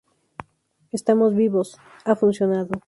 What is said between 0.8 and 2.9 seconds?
estamos vivos. ha funcionado.